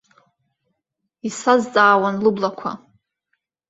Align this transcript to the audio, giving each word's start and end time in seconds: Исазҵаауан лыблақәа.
Исазҵаауан 1.27 2.15
лыблақәа. 2.23 2.71